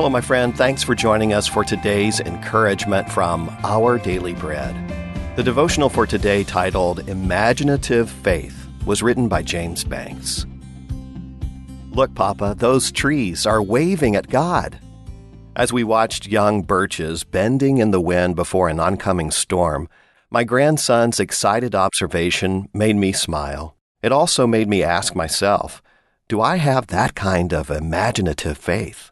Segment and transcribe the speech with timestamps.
[0.00, 0.56] Hello, my friend.
[0.56, 4.74] Thanks for joining us for today's encouragement from Our Daily Bread.
[5.36, 10.46] The devotional for today, titled Imaginative Faith, was written by James Banks.
[11.90, 14.80] Look, Papa, those trees are waving at God.
[15.54, 19.86] As we watched young birches bending in the wind before an oncoming storm,
[20.30, 23.76] my grandson's excited observation made me smile.
[24.02, 25.82] It also made me ask myself,
[26.26, 29.10] do I have that kind of imaginative faith?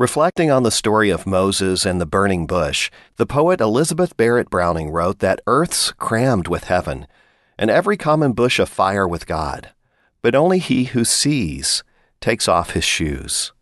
[0.00, 4.88] Reflecting on the story of Moses and the burning bush, the poet Elizabeth Barrett Browning
[4.88, 7.06] wrote that earth's crammed with heaven,
[7.58, 9.74] and every common bush afire with God,
[10.22, 11.84] but only he who sees
[12.18, 13.52] takes off his shoes.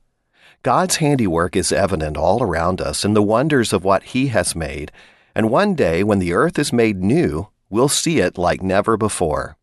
[0.63, 4.93] God's handiwork is evident all around us in the wonders of what he has made,
[5.35, 9.57] and one day when the earth is made new, we'll see it like never before.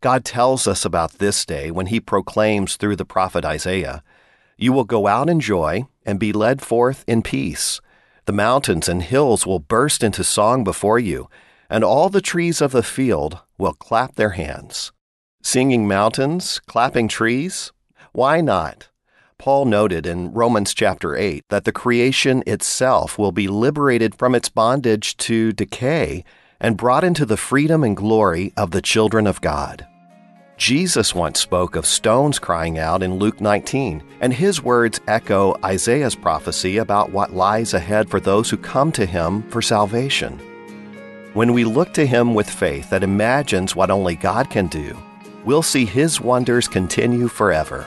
[0.00, 4.02] God tells us about this day when he proclaims through the prophet Isaiah,
[4.62, 7.80] You will go out in joy and be led forth in peace.
[8.26, 11.28] The mountains and hills will burst into song before you,
[11.68, 14.92] and all the trees of the field will clap their hands.
[15.42, 17.72] Singing mountains, clapping trees?
[18.12, 18.88] Why not?
[19.36, 24.48] Paul noted in Romans chapter 8 that the creation itself will be liberated from its
[24.48, 26.22] bondage to decay
[26.60, 29.88] and brought into the freedom and glory of the children of God.
[30.62, 36.14] Jesus once spoke of stones crying out in Luke 19, and his words echo Isaiah's
[36.14, 40.38] prophecy about what lies ahead for those who come to him for salvation.
[41.34, 44.96] When we look to him with faith that imagines what only God can do,
[45.44, 47.84] we'll see his wonders continue forever.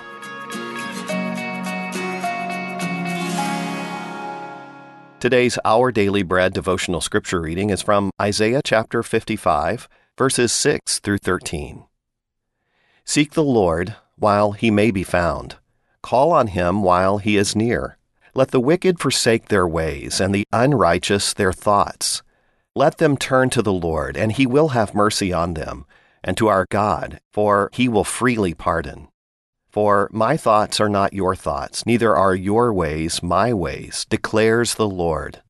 [5.22, 9.88] Today's Our Daily Bread devotional scripture reading is from Isaiah chapter 55,
[10.18, 11.85] verses 6 through 13.
[13.08, 15.58] Seek the Lord while he may be found.
[16.02, 17.98] Call on him while he is near.
[18.34, 22.24] Let the wicked forsake their ways, and the unrighteous their thoughts.
[22.76, 25.86] Let them turn to the Lord, and he will have mercy on them,
[26.24, 29.08] and to our God, for he will freely pardon.
[29.70, 34.90] For my thoughts are not your thoughts, neither are your ways my ways, declares the
[34.90, 35.44] Lord.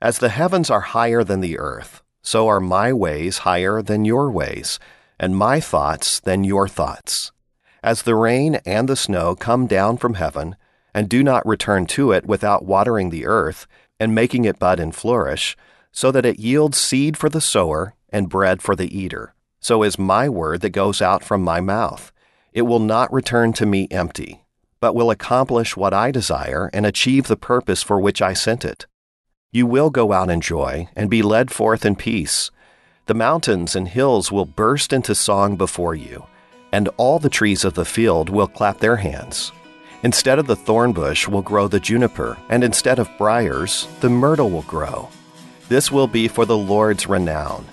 [0.00, 4.30] As the heavens are higher than the earth, so are my ways higher than your
[4.30, 4.78] ways
[5.20, 7.30] and my thoughts than your thoughts.
[7.82, 10.56] As the rain and the snow come down from heaven,
[10.94, 13.66] and do not return to it without watering the earth,
[14.00, 15.56] and making it bud and flourish,
[15.92, 19.98] so that it yields seed for the sower and bread for the eater, so is
[19.98, 22.10] my word that goes out from my mouth.
[22.54, 24.44] It will not return to me empty,
[24.80, 28.86] but will accomplish what I desire and achieve the purpose for which I sent it.
[29.52, 32.50] You will go out in joy and be led forth in peace.
[33.10, 36.26] The mountains and hills will burst into song before you,
[36.70, 39.50] and all the trees of the field will clap their hands.
[40.04, 44.48] Instead of the thorn bush will grow the juniper, and instead of briers, the myrtle
[44.48, 45.08] will grow.
[45.68, 47.64] This will be for the Lord's renown,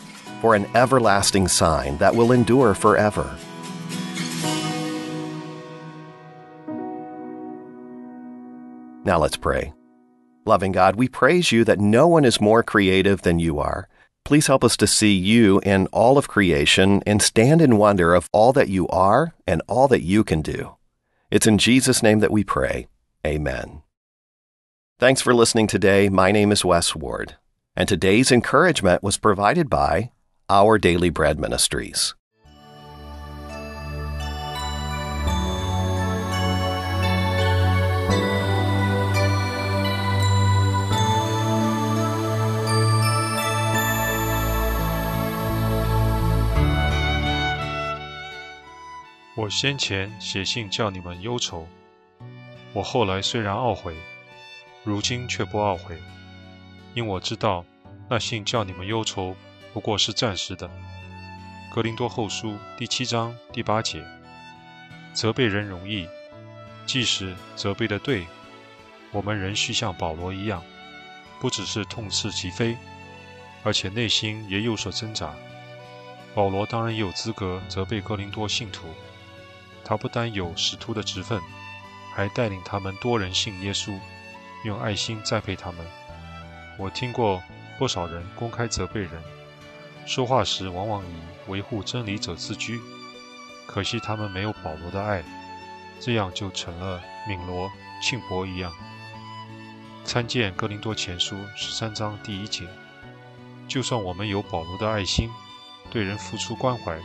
[0.42, 3.38] for an everlasting sign that will endure forever.
[9.06, 9.72] Now let's pray.
[10.46, 13.88] Loving God, we praise you that no one is more creative than you are.
[14.28, 18.30] Please help us to see you in all of creation and stand in wonder of
[18.34, 20.76] all that you are and all that you can do.
[21.32, 22.90] It's in Jesus' name that we pray.
[23.26, 23.84] Amen.
[25.00, 26.10] Thanks for listening today.
[26.10, 27.38] My name is Wes Ward,
[27.74, 30.12] and today's encouragement was provided by
[30.50, 32.14] Our Daily Bread Ministries.
[49.38, 51.68] 我先前写信叫你们忧愁，
[52.74, 53.96] 我后来虽然懊悔，
[54.84, 55.96] 如今却不懊悔，
[56.96, 57.64] 因我知道
[58.10, 59.36] 那信叫你们忧愁
[59.74, 60.68] 不过是暂时的。
[61.72, 64.04] 格林多后书第七章第八节，
[65.14, 66.10] 责备人容易，
[66.88, 68.26] 即使责备的对，
[69.12, 70.64] 我们仍需像保罗一样，
[71.40, 72.76] 不只是痛斥其非，
[73.64, 75.32] 而且内心也有所挣扎。
[76.34, 78.88] 保罗当然也有资格责备格林多信徒。
[79.88, 81.40] 他不单有使徒的职分，
[82.14, 83.98] 还带领他们多人信耶稣，
[84.66, 85.80] 用爱心栽培他们。
[86.78, 87.42] 我听过
[87.80, 89.12] 不少人公开责备人，
[90.06, 92.82] 说话时往往以维护真理者自居。
[93.66, 95.24] 可惜他们没有保罗的爱，
[96.02, 97.72] 这样就成了敏罗、
[98.04, 98.74] 庆伯一样。
[100.04, 102.68] 参见哥林多前书十三章第一节。
[103.70, 105.30] 就算我们有保罗的爱心，
[105.90, 107.00] 对人付出关怀，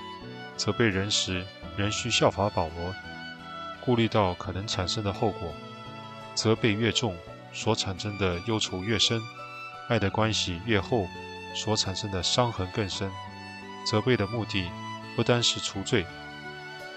[0.56, 1.46] 责备人时。
[1.76, 2.94] 仍需效法保罗，
[3.84, 5.54] 顾虑到可能产生的后果，
[6.34, 7.16] 责备越重，
[7.52, 9.20] 所产生的忧愁越深，
[9.88, 11.06] 爱的关系越厚，
[11.54, 13.10] 所产生的伤痕更深。
[13.84, 14.70] 责备的目的
[15.16, 16.06] 不单是除罪，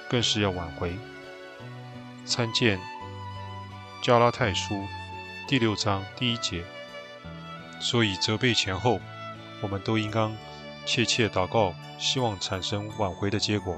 [0.08, 0.96] 更是要挽回。
[2.26, 2.80] 参见
[4.02, 4.86] 加拉太书
[5.48, 6.64] 第六章第一节。
[7.80, 9.00] 所以责备前后，
[9.62, 10.36] 我们都应当
[10.86, 13.78] 切切祷告，希望产生挽回的结果。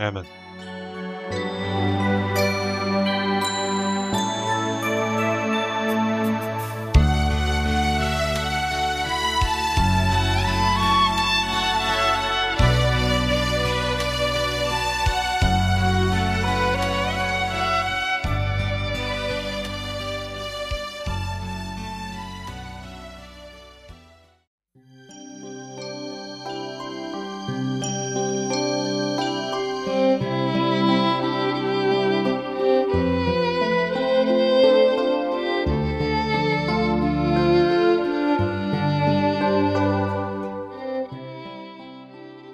[0.00, 0.26] Amen.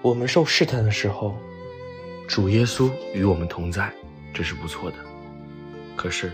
[0.03, 1.39] 我们受试探的时候，
[2.27, 3.93] 主耶稣与我们同在，
[4.33, 4.97] 这是不错的。
[5.95, 6.33] 可是，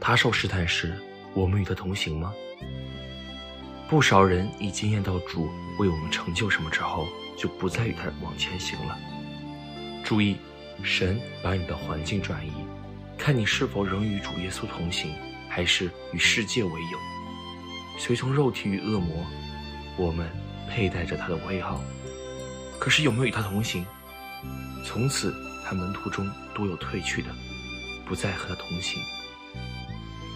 [0.00, 0.98] 他受试探时，
[1.34, 2.32] 我们与他同行吗？
[3.86, 7.06] 不少人已经验到主为我们成就什么之后，
[7.36, 8.98] 就不再与他往前行了。
[10.02, 10.38] 注意，
[10.82, 12.50] 神把你的环境转移，
[13.18, 15.10] 看你是否仍与主耶稣同行，
[15.50, 16.98] 还是与世界为友，
[17.98, 19.14] 随从肉体与恶魔。
[19.98, 20.26] 我们
[20.66, 21.78] 佩戴着他的威号。
[22.82, 23.86] 可是有没有与他同行？
[24.84, 25.32] 从此，
[25.64, 27.28] 他门徒中多有退去的，
[28.04, 29.00] 不再和他同行。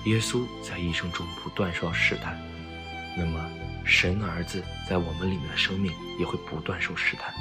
[0.04, 2.40] 耶稣在一生中不断受到试探，
[3.18, 3.44] 那么
[3.84, 7.34] 神的儿子在我们里面的生命也会不断受试探。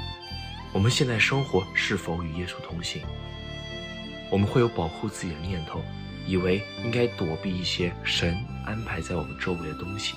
[0.72, 3.00] 我们现在生活是否与耶稣同行？
[4.28, 5.84] 我们会有保护自己的念头，
[6.26, 10.16] 以为应该躲避一些神安排在我们周围的东西，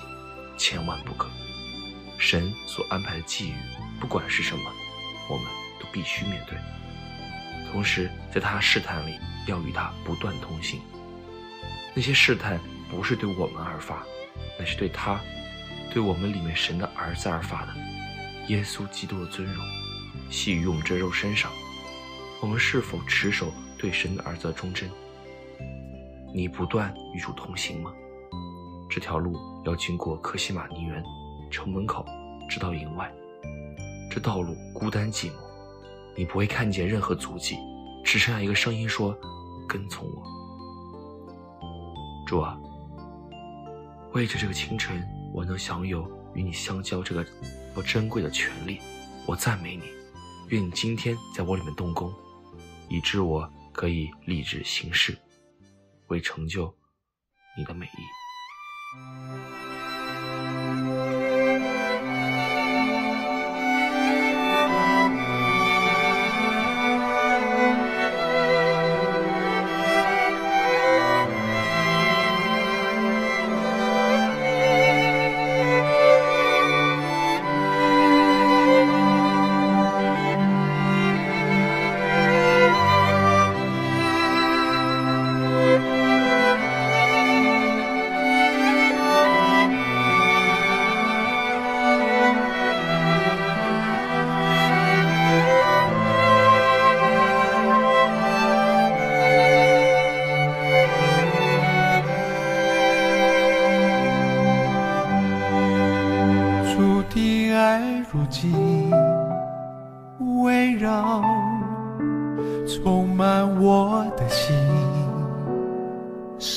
[0.58, 1.30] 千万不可。
[2.18, 3.54] 神所安排的际遇。
[4.00, 4.72] 不管是什么，
[5.30, 5.46] 我们
[5.78, 6.58] 都必须面对。
[7.70, 9.14] 同时，在他试探里，
[9.46, 10.80] 要与他不断同行。
[11.94, 12.60] 那些试探
[12.90, 14.02] 不是对我们而发，
[14.58, 15.20] 乃是对他，
[15.92, 17.74] 对我们里面神的儿子而发的。
[18.48, 19.64] 耶稣基督的尊荣，
[20.28, 21.50] 系于我们这肉身上。
[22.40, 24.90] 我们是否持守对神的儿子的忠贞？
[26.34, 27.92] 你不断与主同行吗？
[28.88, 31.00] 这条路要经过克西马尼园
[31.50, 32.04] 城门口，
[32.48, 33.08] 直到营外。
[34.10, 35.34] 这道路孤单寂寞，
[36.16, 37.56] 你不会看见任何足迹，
[38.04, 39.16] 只剩下一个声音说
[39.68, 40.22] ：“跟从我。”
[42.26, 42.58] 主啊，
[44.12, 45.00] 为着这个清晨，
[45.32, 47.24] 我能享有与你相交这个
[47.72, 48.80] 不珍贵的权利，
[49.26, 49.84] 我赞美你。
[50.48, 52.12] 愿你今天在我里面动工，
[52.88, 55.16] 以致我可以立志行事，
[56.08, 56.74] 为成就
[57.56, 59.69] 你的美意。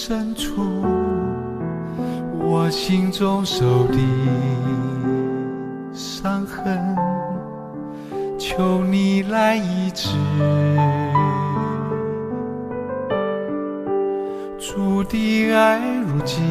[0.05, 0.83] 深处，
[2.38, 3.98] 我心中受的
[5.93, 6.93] 伤痕，
[8.38, 10.10] 求你来医治。
[14.60, 16.43] 主的爱如今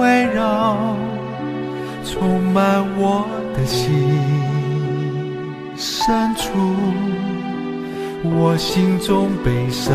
[0.00, 0.76] 围绕，
[2.04, 3.94] 充满我的心
[5.76, 6.50] 深处，
[8.24, 9.94] 我心中悲伤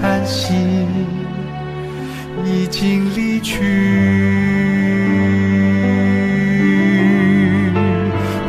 [0.00, 0.54] 叹息。
[2.44, 3.58] 已经离去，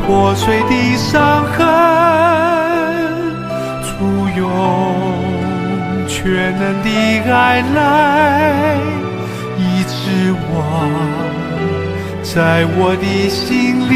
[0.06, 1.58] 破碎的伤痕，
[3.84, 3.90] 簇
[4.38, 4.40] 拥
[6.08, 6.88] 全能的
[7.30, 8.78] 爱来
[9.58, 10.54] 医治我，
[12.24, 13.92] 在我的心里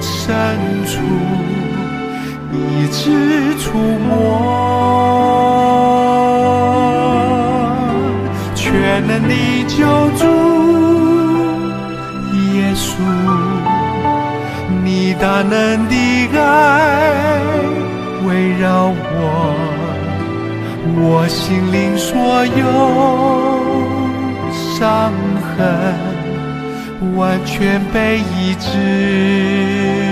[0.00, 0.08] 深
[0.86, 0.92] 处
[2.52, 4.08] 一直触摸。
[8.54, 9.34] 全能的
[9.66, 9.76] 救
[10.16, 10.24] 主
[12.54, 12.88] 耶稣，
[14.84, 15.94] 你大能的
[16.38, 16.40] 爱
[18.26, 18.28] 围
[18.60, 19.14] 绕我，
[20.96, 22.60] 我心灵所有
[24.78, 25.12] 伤
[25.56, 25.56] 痕
[27.16, 30.09] 完全被医治。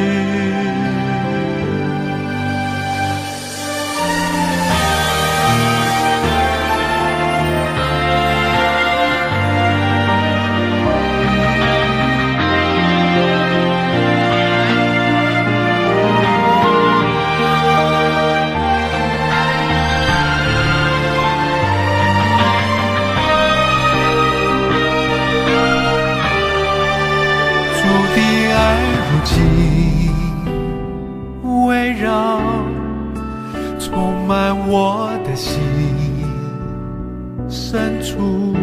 [37.70, 38.54] 深处，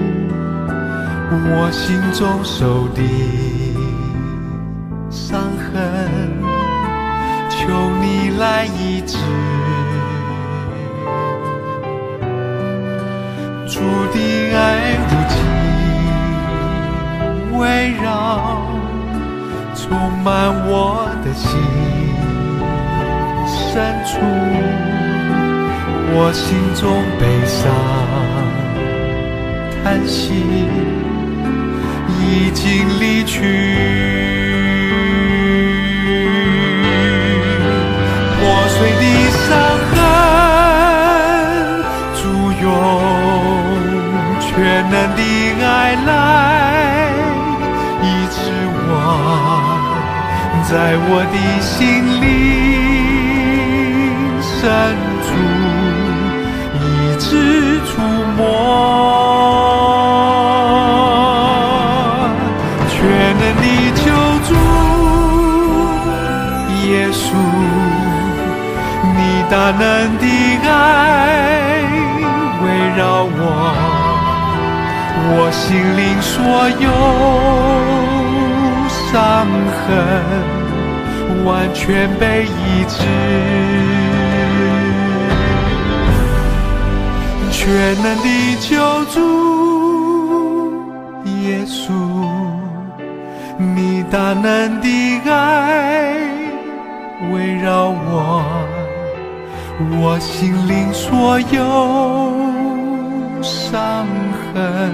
[1.30, 3.04] 我心中受的
[5.12, 5.78] 伤痕，
[7.48, 7.70] 求
[8.02, 9.20] 你来医治。
[13.68, 13.80] 主
[14.12, 14.18] 的
[14.56, 15.36] 爱如今
[17.60, 18.10] 围绕。
[19.76, 19.86] 充
[20.24, 20.34] 满
[20.66, 21.46] 我的心
[23.46, 24.18] 深处，
[26.18, 27.62] 我心中悲伤
[29.86, 30.34] 叹息
[32.10, 32.64] 已经
[33.00, 33.38] 离去。
[38.40, 39.04] 破碎的
[39.46, 39.48] 伤
[39.92, 39.94] 痕，
[42.16, 42.18] 主
[42.64, 42.66] 用
[44.42, 44.50] 全
[44.90, 45.22] 能的
[45.64, 45.64] 爱
[46.08, 46.10] 来
[48.02, 48.36] 医治
[48.88, 48.90] 我。
[50.68, 51.72] 在我的心
[52.22, 52.24] 里
[54.42, 54.64] 深
[55.22, 55.28] 处，
[56.82, 56.84] 一
[57.20, 57.30] 直
[57.86, 57.92] 触
[58.36, 58.42] 摸
[75.18, 75.64] 我心
[75.98, 76.34] 灵所
[76.86, 76.88] 有
[79.12, 79.14] 伤
[79.82, 79.84] 痕。
[81.44, 82.48] 完全被医
[82.88, 82.98] 治，
[87.52, 87.62] 全
[88.02, 88.28] 能的
[88.62, 88.74] 救
[89.14, 89.16] 主
[91.44, 91.92] 耶稣，
[93.60, 94.88] 你大能的
[95.30, 96.16] 爱
[97.32, 98.44] 围绕我，
[99.92, 101.60] 我心灵所有
[103.46, 104.08] 伤
[104.54, 104.92] 痕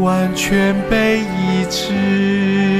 [0.00, 2.79] 完全被医治。